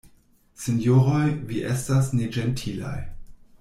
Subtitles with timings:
[0.63, 1.21] Sinjoroj,
[1.51, 2.99] vi estas neĝentilaj.